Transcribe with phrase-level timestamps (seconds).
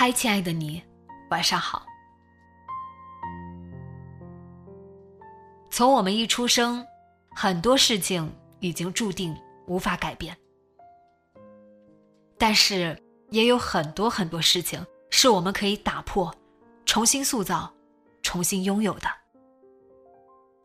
[0.00, 0.80] 嗨，亲爱的你，
[1.28, 1.84] 晚上好。
[5.70, 6.86] 从我们一出生，
[7.34, 10.36] 很多事情已经注定无法改变，
[12.38, 12.96] 但是
[13.30, 16.32] 也有很多很多事情是我们可以打破、
[16.86, 17.68] 重新塑造、
[18.22, 19.08] 重新拥有的。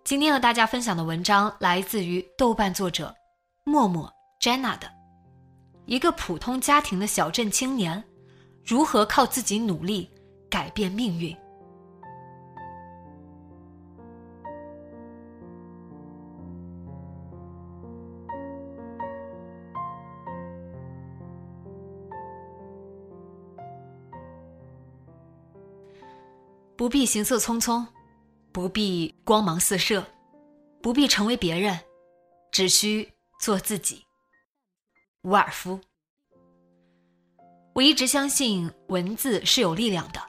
[0.04, 3.12] 今天和大家分享的文章来自于豆瓣作者
[3.64, 4.08] 默默
[4.40, 4.88] Jenna 的，
[5.88, 8.04] 一个普通家庭的小镇青年。
[8.66, 10.10] 如何靠自己努力
[10.50, 11.36] 改变命运？
[26.76, 27.86] 不必行色匆匆，
[28.52, 30.06] 不必光芒四射，
[30.82, 31.80] 不必成为别人，
[32.52, 34.04] 只需做自己。
[35.22, 35.80] 伍尔夫。
[37.74, 40.22] 我一直相信文字是有力量的。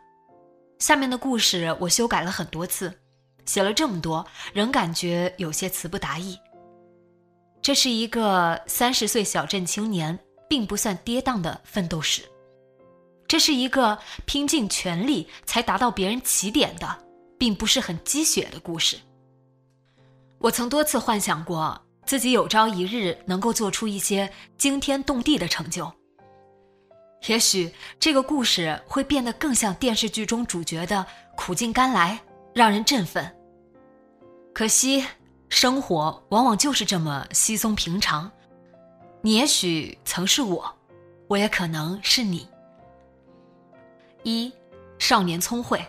[0.78, 2.92] 下面的故事我修改了很多次，
[3.44, 6.38] 写了这么多，仍感觉有些词不达意。
[7.60, 10.18] 这是一个三十岁小镇青年
[10.48, 12.22] 并不算跌宕的奋斗史，
[13.28, 16.98] 这是一个拼尽全力才达到别人起点的，
[17.38, 18.98] 并不是很鸡血的故事。
[20.38, 25.90] 我曾多次幻想过自己有朝一日能够做出一些惊天动地的成就。
[27.26, 31.04] 也许这个故事会变得更像电视剧中主角的
[31.36, 32.20] 苦尽甘来，
[32.52, 33.34] 让人振奋。
[34.52, 35.04] 可惜，
[35.48, 38.30] 生活往往就是这么稀松平常。
[39.22, 40.76] 你也许曾是我，
[41.26, 42.46] 我也可能是你。
[44.22, 44.52] 一，
[44.98, 45.82] 少年聪慧。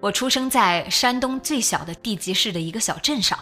[0.00, 3.38] 我出生在山东最小的地级市的一个小镇上，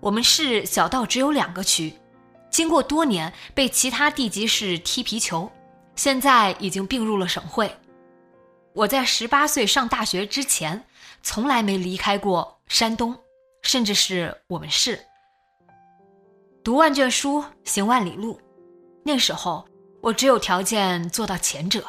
[0.00, 1.94] 我们市小到只有两个区，
[2.50, 5.50] 经过多年被其他地级市踢皮球。
[5.94, 7.74] 现在已经并入了省会。
[8.72, 10.82] 我在十八岁上大学之前，
[11.22, 13.14] 从来没离开过山东，
[13.62, 14.98] 甚至是我们市。
[16.64, 18.40] 读万卷书，行万里路。
[19.04, 19.66] 那时候，
[20.00, 21.84] 我只有条件做到前者。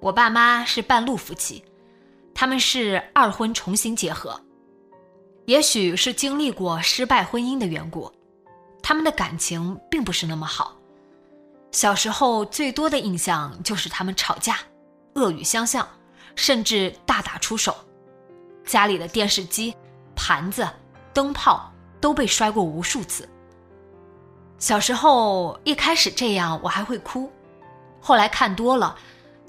[0.00, 1.64] 我爸妈是半路夫妻，
[2.34, 4.40] 他们是二婚重新结合。
[5.46, 8.10] 也许是经历过失败婚姻的缘故，
[8.82, 10.74] 他们的感情并不是那么好。
[11.74, 14.58] 小时候最多的印象就是他们吵架，
[15.16, 15.86] 恶语相向，
[16.36, 17.74] 甚至大打出手。
[18.64, 19.74] 家里的电视机、
[20.14, 20.64] 盘子、
[21.12, 21.68] 灯泡
[22.00, 23.28] 都被摔过无数次。
[24.56, 27.28] 小时候一开始这样我还会哭，
[28.00, 28.96] 后来看多了，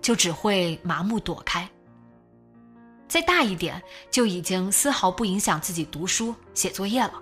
[0.02, 1.69] 就只会麻木躲开。
[3.08, 7.22] 再大一点就已经丝毫不影响自己读书写作业了。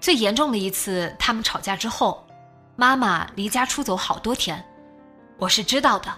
[0.00, 2.26] 最严重的一次，他们吵架之后。
[2.82, 4.60] 妈妈离家出走好多天，
[5.38, 6.12] 我是知道的，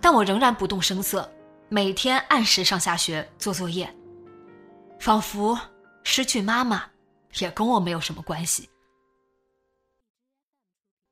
[0.00, 1.30] 但我仍然不动声色，
[1.68, 3.94] 每天按时上下学做作业，
[4.98, 5.60] 仿佛
[6.02, 6.84] 失去妈妈
[7.38, 8.70] 也跟我没有什么关系。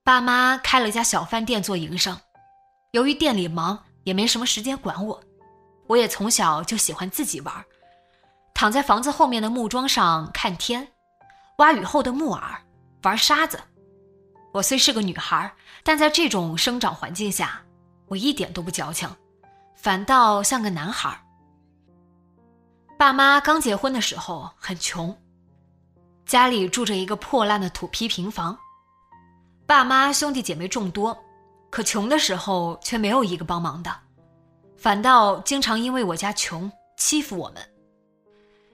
[0.02, 2.18] 爸妈开了家小饭店做营生，
[2.92, 5.22] 由于店里忙，也没什么时间管我。
[5.86, 7.54] 我也从小就喜欢自己玩，
[8.54, 10.88] 躺在房子后面的木桩上看天，
[11.58, 12.62] 挖雨后的木耳，
[13.02, 13.60] 玩沙子。
[14.52, 15.50] 我虽是个女孩，
[15.82, 17.62] 但在这种生长环境下，
[18.06, 19.08] 我一点都不矫情，
[19.74, 21.18] 反倒像个男孩。
[22.98, 25.16] 爸妈刚结婚的时候很穷，
[26.26, 28.56] 家里住着一个破烂的土坯平房。
[29.66, 31.18] 爸妈兄弟姐妹众多，
[31.70, 33.90] 可穷的时候却没有一个帮忙的，
[34.76, 37.68] 反倒经常因为我家穷欺负我们。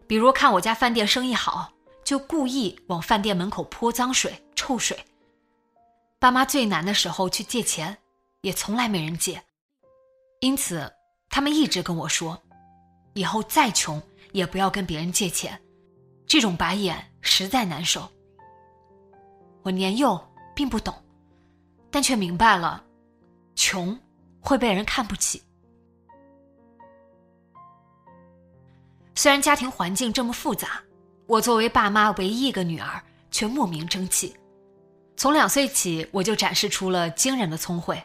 [0.08, 1.70] 比如看我家饭店生意好，
[2.02, 4.98] 就故意往饭店门口泼脏水、臭水。
[6.20, 7.96] 爸妈最难的时候去借钱，
[8.40, 9.40] 也从来没人借，
[10.40, 10.92] 因此
[11.30, 12.42] 他们一直跟我说，
[13.14, 15.60] 以后再穷也不要跟别人借钱，
[16.26, 18.10] 这种白眼实在难受。
[19.62, 20.20] 我年幼
[20.56, 20.92] 并不懂，
[21.88, 22.82] 但却明白了，
[23.54, 23.96] 穷
[24.40, 25.40] 会被人看不起。
[29.14, 30.82] 虽然家庭环境这么复杂，
[31.26, 33.00] 我作为爸妈唯一一个女儿，
[33.30, 34.36] 却莫名争气。
[35.18, 38.00] 从两岁起，我就展示出了惊人的聪慧。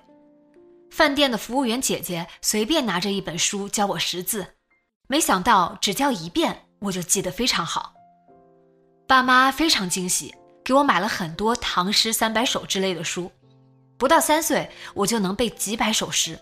[0.89, 4.55] 饭店的服务员姐姐随便拿着一本书教我识字，
[5.07, 7.93] 没想到只教一遍我就记得非常好。
[9.07, 10.33] 爸妈非常惊喜，
[10.63, 13.31] 给我买了很多唐诗三百首之类的书，
[13.95, 16.39] 不到三岁我就能背几百首诗。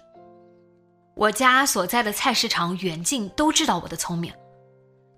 [1.15, 4.33] 我家所在的菜市场远近都知道我的聪明，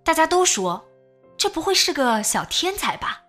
[0.03, 0.83] 大家都说
[1.37, 3.22] 这不会是个小天才吧？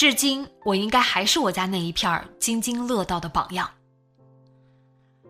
[0.00, 3.70] 至今我应该还是我家那一片津津乐道的榜样。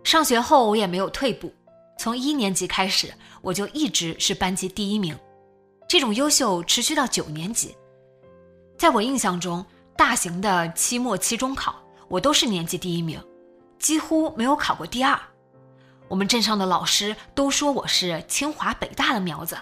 [0.05, 1.53] 上学后，我也没有退步，
[1.99, 3.13] 从一年级开始，
[3.43, 5.19] 我就一直是班级第一名。
[5.89, 7.77] 这种优秀持续到九年级。
[8.79, 11.75] 在我印象中，大型的期末、期中考，
[12.07, 13.21] 我都是年级第一名，
[13.81, 15.19] 几乎没有考过第二。
[16.07, 19.59] 我们镇上的老师都说我是清华北大的苗子，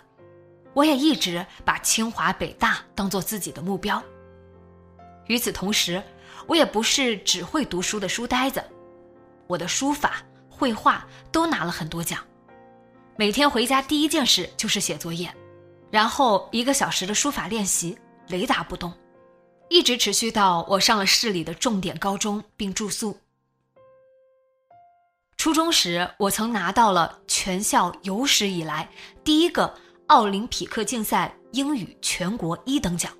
[0.74, 4.02] 我也一直把清华北大当做自己的目标。
[5.28, 6.02] 与此同时，
[6.46, 8.62] 我也不是只会读书的书呆子，
[9.46, 10.22] 我的书法。
[10.50, 12.18] 绘画都拿了很多奖，
[13.16, 15.32] 每天回家第一件事就是写作业，
[15.88, 17.96] 然后一个小时的书法练习，
[18.26, 18.92] 雷打不动，
[19.68, 23.16] 一直持续到我上了市里的重点高中并住宿。
[25.36, 28.90] 初中时，我曾拿到了全校有史以来
[29.22, 29.72] 第一个
[30.08, 33.12] 奥林匹克竞赛英语全国一等奖，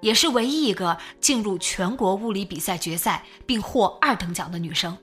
[0.00, 4.96] 也是唯一一个进入全国物理比赛决赛并获二等奖的女生。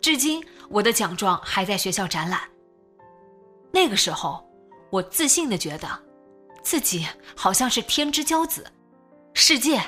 [0.00, 2.40] 至今，我的奖状还在学校展览。
[3.72, 4.44] 那个时候，
[4.90, 5.88] 我自信的觉得，
[6.62, 8.66] 自己好像是天之骄子，
[9.34, 9.80] 世界、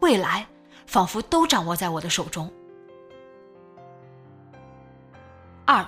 [0.00, 0.46] 未来
[0.86, 2.50] 仿佛都掌握在我的手中。
[5.66, 5.86] 二，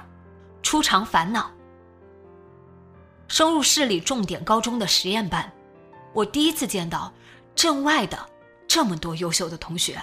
[0.62, 1.50] 初尝烦恼。
[3.28, 5.50] 升入市里重点高中的实验班，
[6.12, 7.12] 我第一次见到
[7.54, 8.18] 镇外的
[8.66, 10.00] 这么多优秀的同学，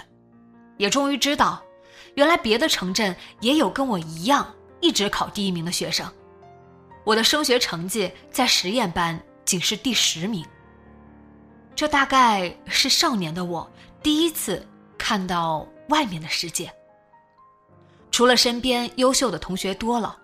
[0.76, 1.62] 也终于知道。
[2.14, 6.10] 原来别的城镇也有跟我一样一直考第一名的学生，
[7.04, 10.44] 我的升学成绩在实验班仅是第十名。
[11.76, 13.70] 这大概是少年的我
[14.02, 14.66] 第一次
[14.96, 16.72] 看到外面的世界。
[18.10, 20.18] 除了身边优秀的同学多了，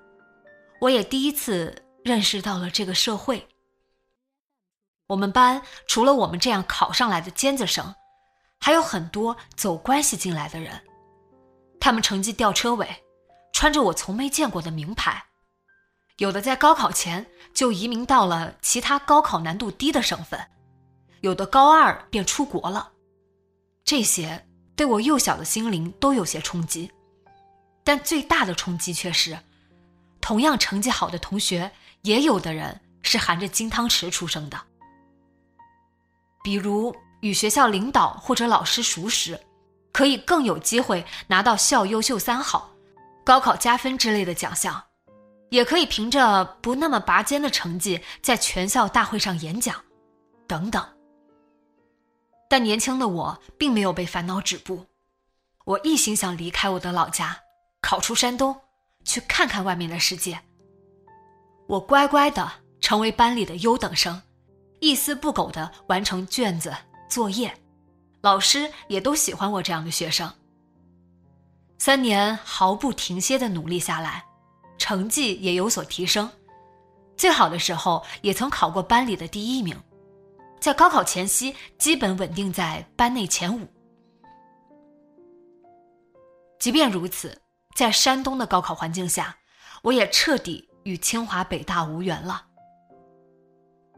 [0.80, 3.46] 我也第一次认识到了这个社会。
[5.06, 7.94] 我们班除了我们这样考上来的尖子生，
[8.58, 10.82] 还有很多走关系进来的人。
[11.78, 13.04] 他们成绩吊车尾，
[13.52, 15.24] 穿着我从没见过的名牌，
[16.16, 20.40] 有的在高考前就移民到了其他高考难度低的省份，
[21.20, 22.92] 有的高二便出国了。
[23.84, 26.90] 这些对我幼小的心灵都有些冲击，
[27.84, 29.38] 但最大的冲击却是，
[30.22, 34.58] 同样成绩好的同学，也有的人是含着金汤匙出生的。
[36.44, 39.36] 比如与学校领导或者老师熟识。
[39.94, 42.68] 可以更有机会拿到校优秀三好、
[43.22, 44.82] 高考加分之类的奖项，
[45.50, 49.84] 也可以凭着不那么拔尖的成绩在全校大会上演讲，
[50.48, 50.84] 等等。
[52.50, 54.84] 但年轻的我并没有被烦恼止步，
[55.64, 57.38] 我一心想离开我的老家，
[57.80, 58.60] 考出山东，
[59.04, 60.40] 去看看外面的世界。
[61.68, 64.20] 我乖乖的成为班里的优等生，
[64.84, 66.70] 一丝不苟的完成卷子
[67.08, 67.58] 作业。
[68.20, 70.30] 老师也都喜欢我这样的学生。
[71.78, 74.26] 三年毫不停歇的努力下来，
[74.76, 76.30] 成绩也有所提升，
[77.16, 79.74] 最好的时候也曾考过班里的第一名，
[80.60, 83.66] 在高考前夕基本稳定在班内前五。
[86.58, 87.40] 即便如此，
[87.74, 89.34] 在山东的高考环境下，
[89.82, 92.48] 我也彻底与清华北大无缘了。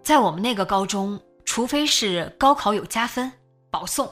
[0.07, 3.33] 在我们那个高中，除非是高考有加分。
[3.73, 4.09] 保送，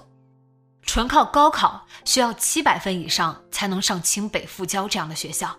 [0.83, 5.57] 纯靠高考需要七百分以上才能上清北复交这样的学校。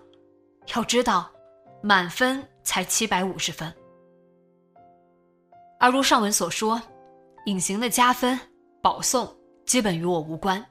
[0.76, 1.32] 要知道，
[1.82, 3.74] 满分才七百五十分。
[5.80, 6.82] 而如上文所说，
[7.46, 8.38] 隐形的加分、
[8.84, 9.34] 保送
[9.66, 10.62] 基本与我无关。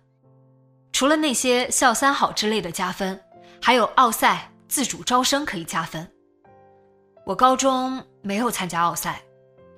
[0.93, 3.19] 除了那些校三好之类的加分，
[3.63, 6.07] 还有奥赛、自主招生可以加分。
[7.25, 9.23] 我高中没有参加奥赛，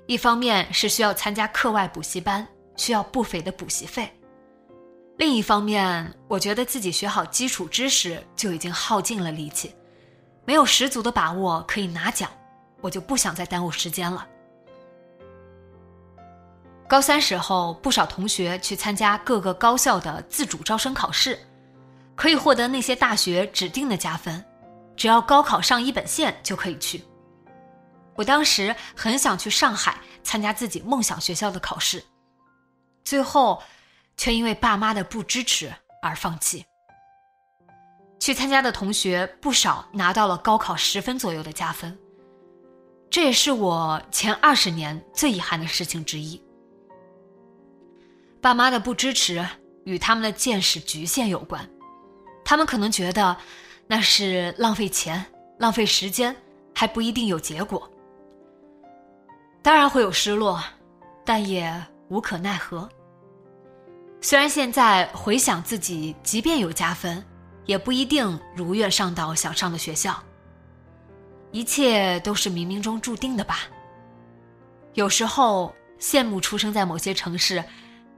[0.07, 2.47] 一方面是需要参加课外补习班。
[2.77, 4.07] 需要不菲的补习费。
[5.17, 9.75] 另一方面，我觉得自己学好基础知识就已经耗尽了力气，
[10.45, 12.31] 没有十足的把握可以拿奖，
[12.83, 14.27] 我就不想再耽误时间了。
[16.87, 21.39] 高三时候，不少同学去参加各个高校的自主招生考试，
[22.15, 24.45] 可以获得那些大学指定的加分，
[24.95, 27.03] 只要高考上一本线就可以去。
[28.17, 32.03] 我当时很想去上海参加自己梦想学校的考试，
[33.05, 33.63] 最后
[34.17, 36.65] 却因为爸妈的不支持而放弃。
[38.19, 41.97] 去参加的同学不少拿到了高考十分左右的加分，
[43.11, 46.43] 这也是我前二十年最遗憾的事情之一。
[48.41, 49.47] 爸妈的不支持
[49.85, 51.69] 与他们的见识局限有关，
[52.45, 53.37] 他们可能觉得
[53.87, 55.25] 那是浪费钱、
[55.59, 56.35] 浪费时间，
[56.75, 57.89] 还不一定有结果。
[59.67, 60.63] 当然会有失落，
[61.25, 61.75] 但也
[62.09, 62.89] 无可奈何。
[64.21, 67.21] 虽然现在回想自己，即便有加分，
[67.65, 70.23] 也不一定如愿上到想上的学校。
[71.51, 73.63] 一切都是冥冥中注定的吧。
[74.95, 77.65] 有时候羡慕出生在某些城市。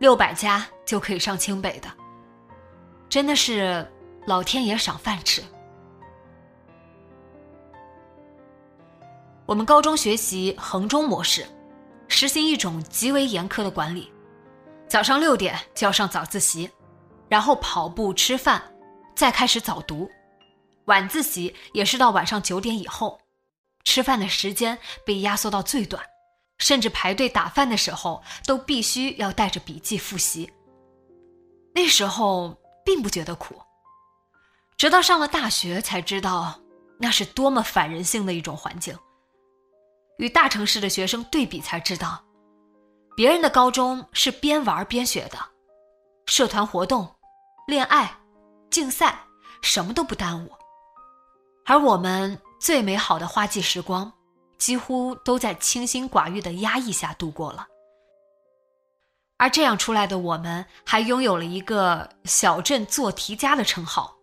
[0.00, 1.88] 六百加就可以上清北的，
[3.08, 3.90] 真的是
[4.26, 5.42] 老天爷赏饭吃。
[9.48, 11.46] 我们高中学习衡中模式，
[12.06, 14.12] 实行一种极为严苛的管理，
[14.86, 16.70] 早上六点就要上早自习，
[17.30, 18.62] 然后跑步吃饭，
[19.16, 20.06] 再开始早读，
[20.84, 23.18] 晚自习也是到晚上九点以后，
[23.84, 26.04] 吃饭的时间被压缩到最短。
[26.58, 30.52] 甚至排队打饭的时候，都必须要带着笔记复习。
[31.72, 33.54] 那时候并不觉得苦，
[34.76, 36.60] 直到上了大学才知道，
[36.98, 38.94] 那是多么反人性的一种环境。
[40.18, 42.22] 与大城市的学生对比，才知道，
[43.16, 45.38] 别人的高中是边玩边学的，
[46.26, 47.08] 社团活动、
[47.66, 48.18] 恋爱、
[48.70, 49.18] 竞赛，
[49.62, 50.52] 什么都不耽误，
[51.66, 54.12] 而我们最美好的花季时光。
[54.58, 57.64] 几乎都在清心寡欲的压抑下度过了，
[59.36, 64.16] 而这样出来的我们，还拥有了一个“小镇做题家”的称号，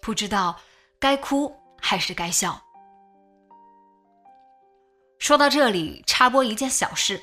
[0.00, 0.54] 不知道
[1.00, 1.52] 该哭
[1.82, 2.62] 还是该笑。
[5.20, 7.22] 说到这里，插播一件小事：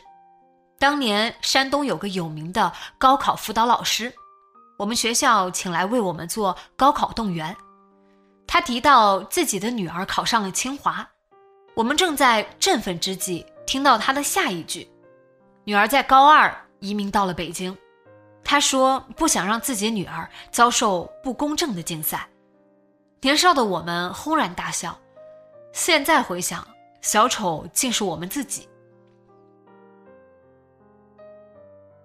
[0.78, 4.14] 当年山东有个有名的高考辅导老师，
[4.78, 7.58] 我们学校请来为我们做高考动员，
[8.46, 11.06] 他提到自己的女儿考上了清华。
[11.76, 14.88] 我们正在振奋之际，听到他的下一句
[15.66, 17.76] ：“女儿在高二移民到了北京。”
[18.46, 22.30] 他说：“不想让自己女儿遭受不公正的竞赛。”
[23.22, 24.96] 年少的我们轰然大笑。
[25.74, 26.66] 现在回想，
[27.08, 28.68] 小丑竟是我们自己。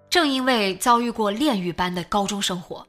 [0.09, 2.87] 正因为遭遇过炼狱般的高中生活，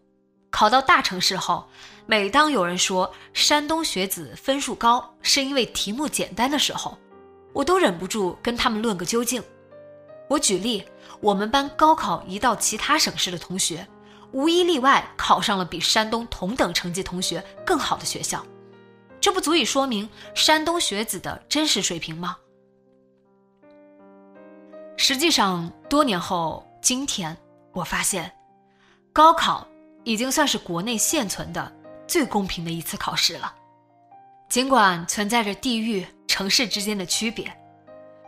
[0.49, 1.67] 考到大城市后。
[2.07, 6.97] 每当有人说山东学子分数高是因为题目简单的时候，
[7.53, 9.43] 我都忍不住跟他们论个究竟。
[10.29, 10.85] 我举例，
[11.21, 13.85] 我们班高考移到其他省市的同学，
[14.31, 18.47] 无一例外考上了比山东同等成绩同学更好的学校，
[19.25, 22.37] 这不足以说明山东学子的真实水平吗？
[24.99, 27.35] 实际上，多年后今天，
[27.73, 28.31] 我发现，
[29.15, 29.67] 高考
[30.03, 31.73] 已经算是国内现存的。
[32.07, 33.55] 最公平的一次考试了，
[34.51, 37.51] 尽管存在着地域、城市之间的区别，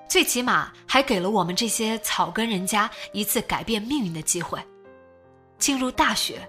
[0.09, 4.59] 最起码还给了我们这些草根人家一次改变命运的机会。
[5.59, 6.41] 进入大学，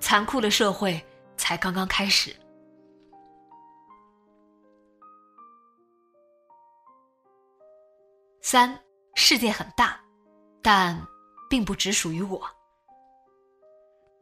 [0.00, 0.98] 残酷的社会
[1.36, 2.34] 才刚刚开始。
[8.40, 8.78] 三，
[9.14, 10.00] 世界很大，
[10.62, 11.06] 但
[11.48, 12.42] 并不只属于我。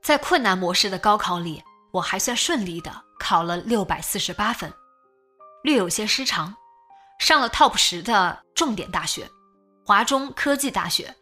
[0.03, 1.63] 在困难模式的高考里。
[1.91, 4.71] 我还算顺利的考了六百四十八分，
[5.65, 6.55] 略有些失常，
[7.19, 9.27] 上了 TOP 十的重点大学——
[9.87, 11.13] 华中科技大学。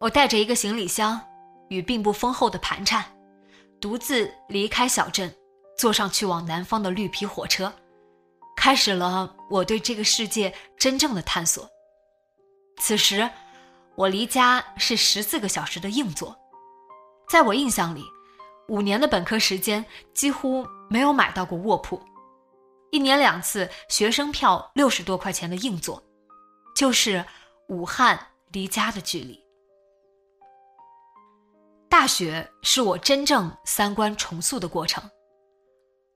[0.00, 1.20] 我带着一个行李箱
[1.68, 3.04] 与并不丰厚的盘缠，
[3.80, 5.32] 独自离开小镇，
[5.78, 7.72] 坐上去往南方的绿皮火车，
[8.58, 11.64] 开始了我对这个世界真正的探索。
[12.78, 13.30] 此时，
[13.94, 16.36] 我离家是十四个小时的硬座，
[17.30, 18.04] 在我印象里。
[18.66, 22.02] 五年的本科时间几乎没有买到过卧铺，
[22.90, 26.02] 一年两次学生票六十多块钱的硬座，
[26.74, 27.24] 就是
[27.68, 28.18] 武汉
[28.50, 29.40] 离家的距离。
[31.88, 35.08] 大学是我真正三观重塑的过程。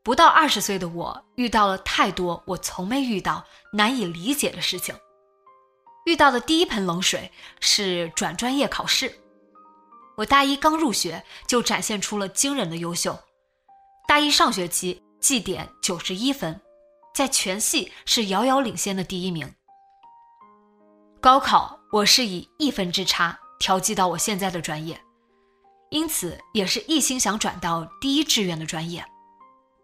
[0.05, 4.95] 不到二十岁的我遇到了太多我从没遇到、难以理解的事情。
[6.07, 7.31] 遇到的第一盆冷水
[7.61, 9.21] 是转专业考试。
[10.17, 13.17] 我大一刚入学就展现出了惊人的优秀，
[14.09, 16.61] 大一上学期绩点九十一分，
[17.15, 19.55] 在全系是遥遥领先的第一名。
[21.21, 25.01] 高考我是以一分之差调剂到我现在的专业，
[25.91, 29.05] 因此也是一心想转到第一志愿的专业。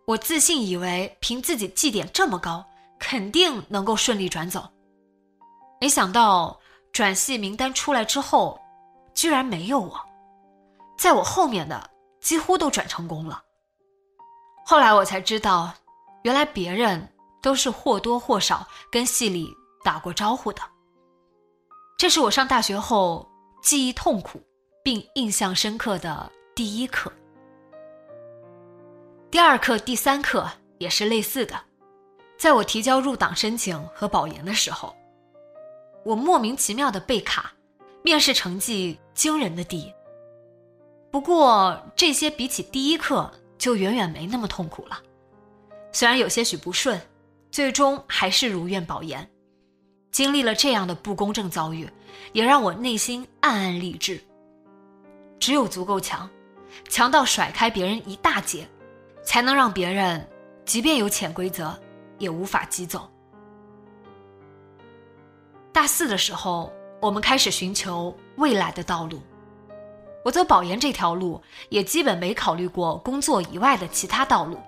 [0.09, 2.65] 我自信以为凭自己绩点这么高，
[2.99, 4.67] 肯定能够顺利转走。
[5.83, 6.59] 没想到
[6.93, 8.59] 转系名单出来之后，
[9.13, 10.01] 居然没有我，
[10.97, 11.91] 在我后面的
[12.23, 13.43] 几乎都转成功了。
[14.65, 15.75] 后来我才知道，
[16.23, 17.07] 原来别人
[17.43, 20.63] 都是或多或少跟系里打过招呼的。
[21.99, 23.29] 这是我上大学后
[23.63, 24.41] 记忆痛苦
[24.83, 27.13] 并印象深刻的第一课。
[29.31, 31.61] 第二课、第三课也是类似的，
[32.39, 34.97] 在我提交入党申请和保研的时候，
[36.03, 37.53] 我莫名其妙的被卡，
[38.03, 39.93] 面试成绩惊人的低。
[41.11, 44.99] 不过这些比起第一课就远远没那么痛苦了，
[45.93, 46.99] 虽然有些许不顺，
[47.51, 49.29] 最终还是如愿保研。
[50.11, 51.87] 经历了这样的不公正遭遇，
[52.33, 54.19] 也让我内心暗暗励志。
[55.39, 56.29] 只有足够强，
[56.89, 58.67] 强到甩开别人一大截，
[59.29, 60.27] 才能让别人
[60.65, 61.79] 即便有潜规则，
[62.17, 63.07] 也无法挤走。
[65.71, 69.21] 大四的时候，我们开始寻求未来的道路。
[70.25, 74.59] 我走保研这条路，也基本没考虑过工作以外的其他道路。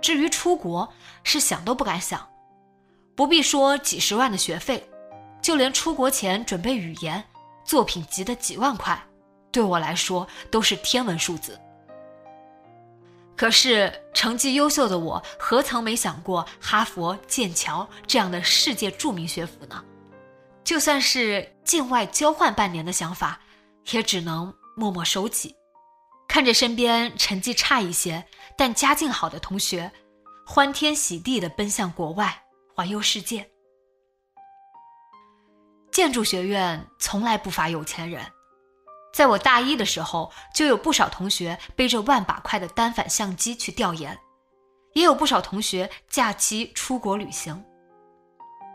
[0.00, 0.90] 至于出国，
[1.22, 2.26] 是想都不敢想。
[3.14, 4.82] 不必说几十万的学费，
[5.42, 7.22] 就连出国前准备语言、
[7.66, 8.98] 作品集的几万块，
[9.52, 11.60] 对我来说都是天文数字。
[13.36, 19.84] 可是成绩优秀的我，何曾没想过哈佛、剑桥这样的世界著名学府呢？
[20.62, 23.40] 就算是境外交换半年的想法，
[23.90, 25.54] 也只能默默收起。
[26.28, 28.24] 看着身边成绩差一些
[28.56, 29.92] 但家境好的同学，
[30.46, 32.40] 欢天喜地地奔向国外。
[32.76, 33.48] 环游世界，
[35.92, 38.20] 建筑学院从来不乏有钱人。
[39.14, 44.18] 在我大一的时候，就有不少同学背着万把块的单反相机去调研，
[44.94, 47.64] 也有不少同学假期出国旅行。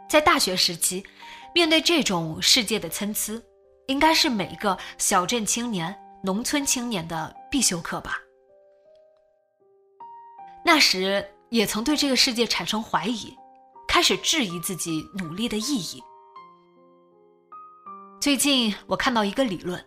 [0.10, 1.06] 在大学时期，
[1.54, 3.44] 面对这种世界的参差，
[3.88, 8.18] 应该是每个小镇青年、农村青年的必修课吧。
[10.64, 13.36] 那时也曾对这个世界产生怀疑。
[13.90, 16.02] 开始质疑自己努力的意义。
[18.22, 19.84] 最近我看到一个理论，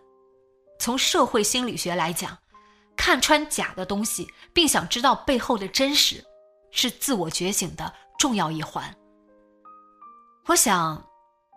[0.83, 2.37] 从社会心理学来讲，
[2.97, 6.21] 看穿假的东西，并想知道背后的真实，
[6.71, 8.93] 是自我觉醒的重要一环。
[10.45, 11.01] 我想，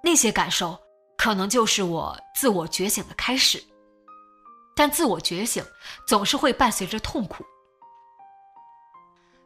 [0.00, 0.78] 那些感受
[1.18, 3.60] 可能就是我自我觉醒的开始。
[4.76, 5.64] 但自我觉醒
[6.06, 7.44] 总是会伴随着痛苦。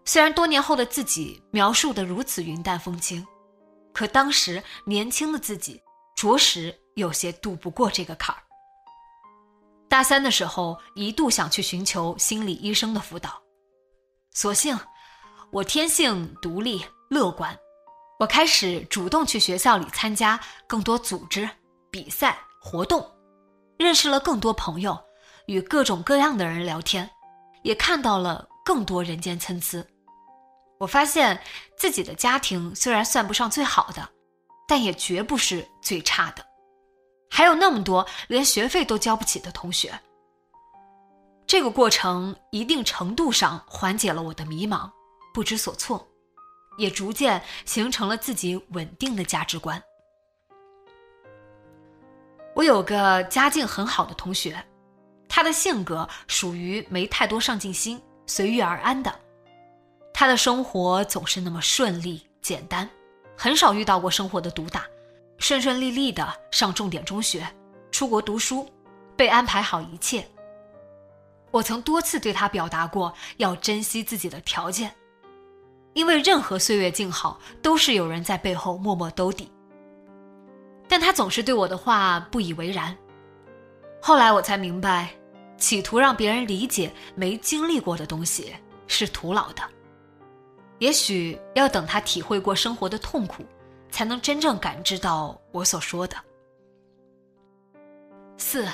[0.04, 3.26] 虽然多年后的自己描述的如此云淡风轻，
[3.94, 5.80] 可当时年轻的自己
[6.14, 8.42] 着实有些渡不过这个坎儿。
[10.00, 13.38] 大三的时候，一度想去寻求心理医生的辅导，
[14.32, 14.74] 所幸
[15.52, 17.54] 我天性独立乐观，
[18.18, 21.46] 我开始主动去学校里参加更多组织、
[21.90, 23.06] 比赛、活动，
[23.76, 24.98] 认识了更多朋友，
[25.44, 27.10] 与各种各样的人聊天，
[27.62, 29.86] 也看到了更多人间参差。
[30.78, 31.38] 我发现
[31.76, 34.08] 自己的家庭虽然算不上最好的，
[34.66, 36.42] 但也绝不是最差的。
[37.30, 39.98] 还有那么多连学费都交不起的同学。
[41.46, 44.90] 这个过程一定程度上缓解了我的迷茫、
[45.32, 46.06] 不知所措，
[46.76, 49.82] 也逐渐形成了自己稳定的价值观。
[52.54, 54.62] 我有个家境很好的同学，
[55.28, 59.12] 他的性格属于没太多上进心、随遇而安的。
[60.12, 62.88] 他的生活总是那么顺利简单，
[63.36, 64.84] 很少遇到过生活的毒打，
[65.40, 67.44] 顺顺利利的上重点中学，
[67.90, 68.68] 出国读书，
[69.16, 70.24] 被安排好一切。
[71.50, 74.94] 我曾多次对他表达过要珍惜自己的条件，
[75.94, 79.50] 因为任何岁月静好都是有人在背后默默兜底。
[80.86, 82.94] 但他总是对我的话不以为然。
[84.02, 85.08] 后来我才明白，
[85.56, 88.54] 企图让别人理解没经历过的东西
[88.86, 89.62] 是徒劳的。
[90.80, 93.42] 也许要等他体会过生活的痛苦，
[93.90, 96.16] 才能真正感知到我所说的。
[98.36, 98.66] 四，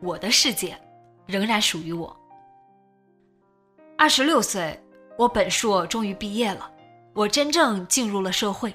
[0.00, 0.78] 我的世界
[1.26, 2.14] 仍然属于我。
[3.96, 4.80] 二十六岁，
[5.16, 6.70] 我本硕终于毕业了，
[7.14, 8.74] 我真正进入了社会，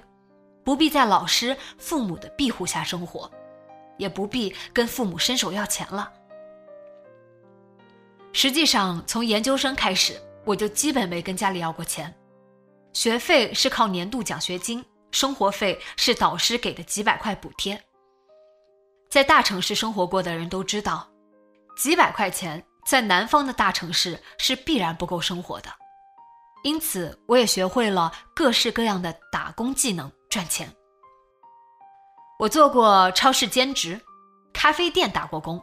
[0.63, 3.31] 不必在老师、父母的庇护下生活，
[3.97, 6.11] 也不必跟父母伸手要钱了。
[8.31, 10.19] 实际上，从研究生开始。
[10.45, 12.13] 我就基本没跟家里要过钱，
[12.91, 14.83] 学费是靠年度奖学金，
[15.13, 17.81] 生活费是导师给的几百块补贴。
[19.09, 21.07] 在大城市生活过的人都知道，
[21.77, 25.69] 几百块钱在南方的大城市是必然不够生活的。
[26.63, 30.67] 因此，我也学会了各式各样的打工技能赚钱。
[32.39, 34.01] 我做过超市兼职，
[34.51, 35.61] 咖啡店打过工，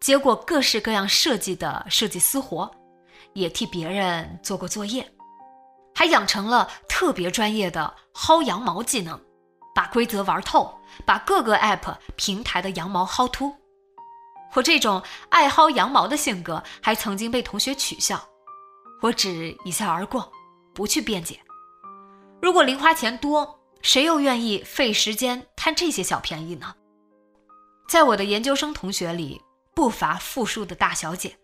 [0.00, 2.70] 接过各式各样设计的设计私活，
[3.32, 5.10] 也替别人做过作业，
[5.94, 9.20] 还养成了特别专业的薅羊毛技能，
[9.74, 13.54] 把规则玩透，把各个 app 平台的羊毛薅秃。
[14.54, 18.22] 我这种爱薅羊毛的性格，还曾经被同学取笑，
[19.00, 20.30] 我只一笑而过，
[20.74, 21.40] 不去辩解。
[22.40, 23.58] 如果零花钱多。
[23.84, 26.72] 谁又愿意费时间贪这些小便宜呢？
[27.88, 29.42] 在我的研究生同学里，
[29.74, 31.36] 不乏富庶的大小姐。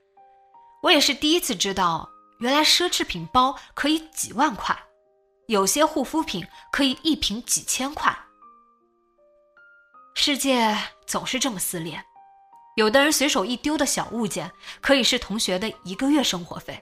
[0.85, 4.77] 我也是第一次知道，原来奢侈品包可以几万块，
[5.49, 8.17] 有些护肤品可以一瓶几千块。
[10.15, 12.03] 世界总是这么撕裂，
[12.77, 16.81] 有的人随手一丢的小物件，可以是同学的一个月生活费。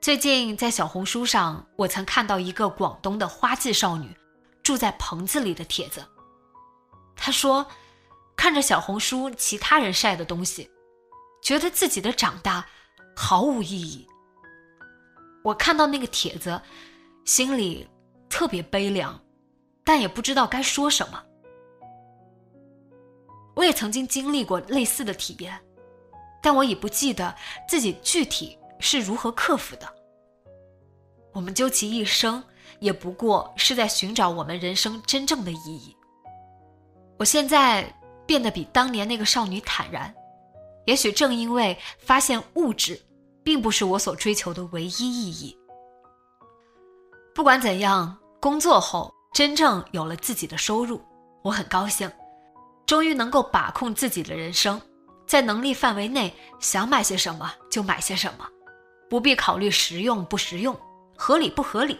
[0.00, 4.14] 最近在小红书上，我曾看到一个广东的花季少女
[4.62, 6.06] 住在棚子里的帖子。
[7.16, 7.66] 她说，
[8.36, 10.70] 看着小红书其他人晒的东西，
[11.42, 12.66] 觉得自己的长大
[13.20, 14.06] 毫无意义。
[15.44, 16.58] 我看到那个帖子，
[17.26, 17.86] 心里
[18.30, 19.20] 特别悲凉，
[19.84, 21.22] 但也不知道该说什么。
[23.54, 25.60] 我也曾经经历过类似的体验，
[26.42, 27.34] 但我已不记得
[27.68, 28.56] 自己具体。
[28.82, 29.86] 是如何克服的？
[31.34, 32.42] 我们究其一生，
[32.78, 35.94] 也不过是在寻找我们人生真正的意义。
[37.18, 37.94] 我现在
[38.26, 40.14] 变得比当年那个少女坦然，
[40.86, 42.98] 也许正因为发现物质，
[43.42, 45.56] 并不是我所追求的唯一意义。
[47.34, 51.00] 不管怎样，工作后真正有了自己的收入，
[51.42, 52.10] 我很高兴，
[52.86, 54.80] 终于能够把控自己的人生，
[55.26, 58.46] 在能力范围内想买些什么就买些什么。
[59.08, 60.78] 不必考虑实用不实用，
[61.16, 61.98] 合理不合理。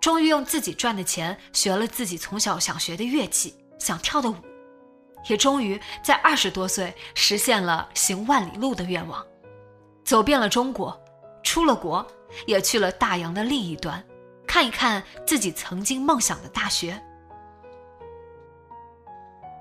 [0.00, 4.36] 终于用自己赚的钱学了自己从小想学的乐器，想跳的舞，
[5.28, 9.24] 也终于在二十多岁实现了行万里路的愿望，
[10.08, 10.98] 走遍了中国，
[11.42, 12.06] 出了国，
[12.46, 14.02] 也去了大洋的另一端，
[14.46, 16.98] 看一看自己曾经梦想的大学。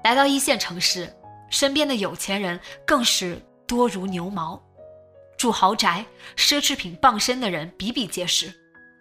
[0.05, 1.13] 来到一线城市，
[1.49, 4.57] 身边的有钱人更是多如牛毛。
[5.38, 6.05] 住豪宅、
[6.38, 8.49] 奢侈品傍身的人比比皆是，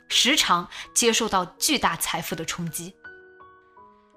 [0.08, 2.92] 时常接受到巨大财富的冲击。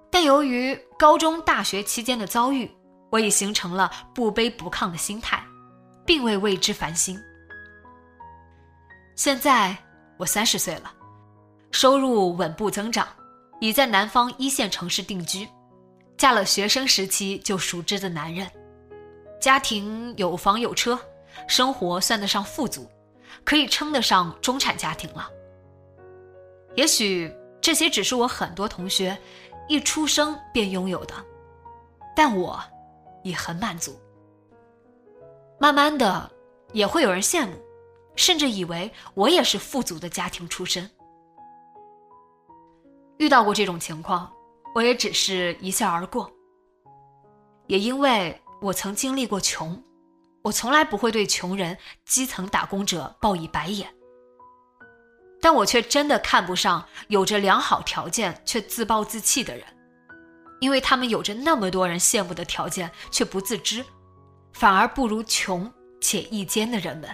[0.10, 2.72] 但由于高中、大学期间的遭遇，
[3.12, 5.46] 我已形成了不卑不亢的心态，
[6.10, 7.24] 并未为之烦心。
[9.16, 9.78] 现在
[10.18, 10.92] 我三十岁了，
[11.70, 13.08] 收入稳步增长，
[13.60, 15.48] 已在南方一线城市定居，
[16.18, 18.50] 嫁了学生时期就熟知的男人，
[19.40, 21.00] 家庭有房有车。
[21.48, 22.90] 生活算得上富足，
[23.46, 25.30] 可以称得上中产家庭了。
[26.76, 29.16] 也许这些只是我很多同学
[29.68, 31.14] 一出生便拥有的，
[32.16, 32.60] 但我
[33.22, 33.96] 已很满足。
[35.60, 36.32] 慢慢的，
[36.72, 37.54] 也会有人羡慕，
[38.16, 40.90] 甚至以为我也是富足的家庭出身。
[43.18, 44.32] 遇到过这种情况，
[44.74, 46.32] 我也只是一笑而过。
[47.68, 49.82] 也因为我曾经历过穷。
[50.42, 53.94] 我从来不会对穷人、基层打工者报以白眼，
[55.42, 59.66] 但我却真的看不上有着良好条件却自暴自弃的人，
[60.62, 63.86] 因为他们有着那么多人羡慕的条件却不自知，
[64.54, 67.10] 反而不如穷且易坚的人们。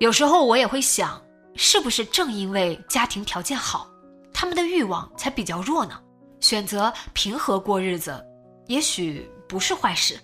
[0.00, 1.22] 有时候我也会想，
[1.54, 3.88] 是不是正因为家庭条件好，
[4.32, 6.00] 他们的欲望才比较弱呢？
[6.40, 8.22] 选择平和过日子，
[8.66, 10.18] 也许不是坏事。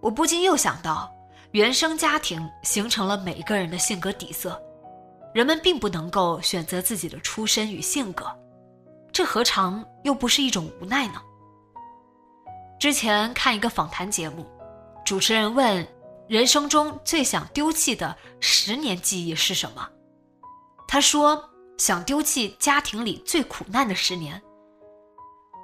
[0.00, 1.10] 我不禁又想到，
[1.52, 4.60] 原生家庭形成了每一个人的性格底色，
[5.32, 8.26] 人们并不能够选择自己的出身与性格，
[9.10, 11.20] 这何尝又不是一种无奈呢？
[12.84, 14.46] 之前看一个访谈节目，
[15.06, 15.88] 主持人问
[16.28, 19.88] ：“人生中最想丢弃的十年记忆是什么？”
[20.86, 21.48] 他说
[21.80, 24.38] ：“想丢弃家庭里最苦难的十年。”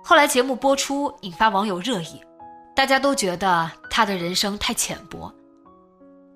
[0.02, 2.18] 后来节目播出，引发网友热议。
[2.74, 5.30] 大家都觉得他的人生太浅薄，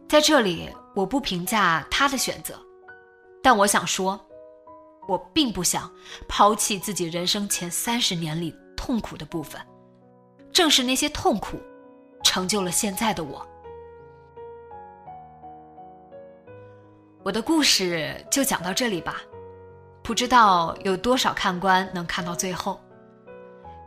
[0.07, 2.61] 在这里我不评价他的选择，
[3.43, 4.21] 但我想说，
[5.09, 5.91] 我并不想
[6.29, 9.59] 抛弃自己人生前三十年里痛苦的部分，
[10.55, 11.61] 正是那些痛苦，
[12.23, 13.45] 成就了现在的我。
[17.25, 19.21] 我的故事就讲到这里吧，
[20.01, 22.81] 不知道有多少看官能看到最后。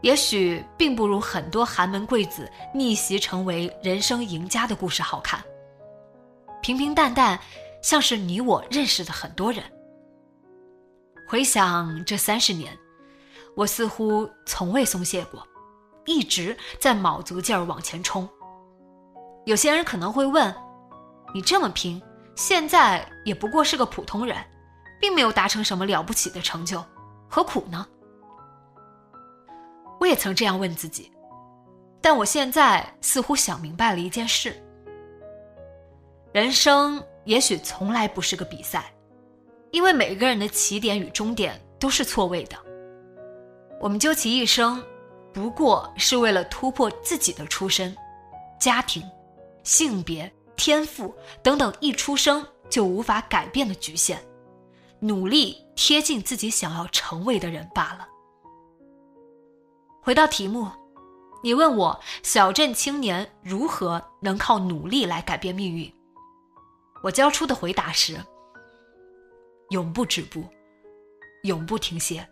[0.01, 5.43] 也许并不如很多寒门贵子逆袭成为人生赢家的故事好看。
[6.61, 7.39] 平平淡淡，
[7.81, 9.63] 像是你我认识的很多人。
[11.27, 12.77] 回想这三十年，
[13.55, 15.47] 我似乎从未松懈过，
[16.07, 18.27] 一直在卯足劲儿往前冲。
[19.45, 20.51] 有些人可能会问
[21.35, 22.01] ：“你这么拼，
[22.35, 24.35] 现在也不过是个普通人，
[24.99, 26.83] 并没有达成什么了不起的成就，
[27.29, 27.85] 何苦呢？”
[29.99, 31.11] 我也曾这样问自己，
[32.01, 34.55] 但我现在似乎想明白了一件事：
[36.31, 38.93] 人生也许从来不是个比赛，
[39.71, 42.55] 因为每个人的起点与终点都是错位的。
[43.79, 44.83] 我们究其一生，
[45.33, 47.95] 不过是为了突破自己的出身、
[48.59, 49.03] 家庭、
[49.63, 51.13] 性别、天赋
[51.43, 54.19] 等等一出生就无法改变的局限，
[54.99, 58.07] 努力贴近自己想要成为的人罢了。
[60.01, 60.67] 回到题目，
[61.43, 65.93] 你问我小镇青年如何能靠努力来改变命运？
[67.03, 68.17] 我交出的回答是：
[69.69, 70.43] 永不止步，
[71.43, 72.27] 永不停歇。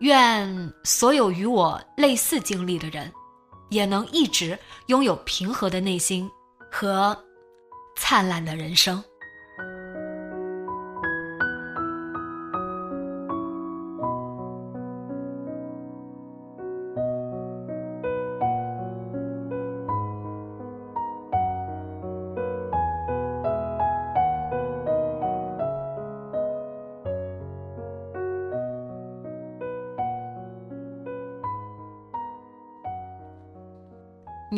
[0.00, 3.12] 愿所有与我类似经历的人，
[3.70, 6.30] 也能一直拥有平和的内心
[6.70, 7.16] 和
[7.96, 9.02] 灿烂的人生。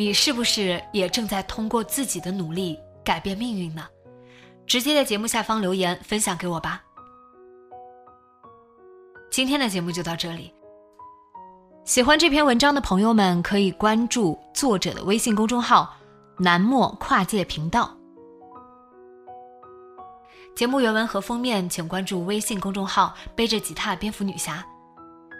[0.09, 3.85] 你是不是也正在通过自己的努力改变命运呢？
[4.65, 6.81] 直接在节目下方留言分享给我吧。
[9.29, 10.51] 今天的节目就到这里。
[11.85, 15.95] 喜欢这篇文章的朋友们可以关注作者的微信公众号
[16.39, 17.95] “南墨跨界频道”。
[20.57, 24.65] 节目原文和封面请关注微信公众号“背着吉他蝙蝠女侠”。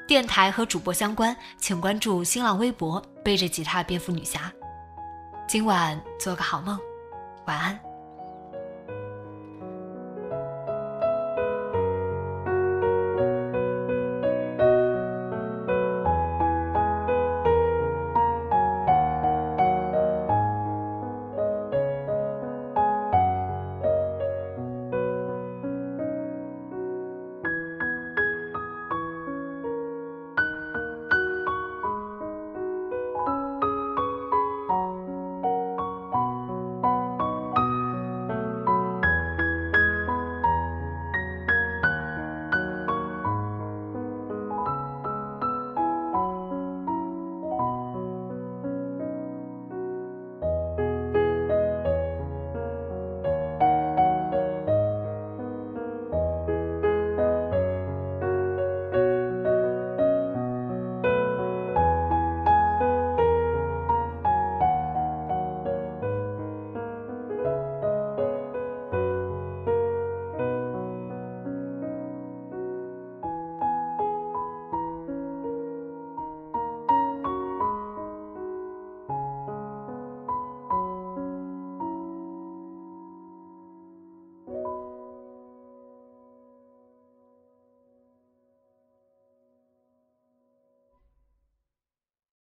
[0.07, 4.53] 电台和主播相关，请关注新浪微博“背着吉他蝙蝠女侠”。
[5.49, 6.79] 今晚做个好梦，
[7.47, 7.88] 晚安。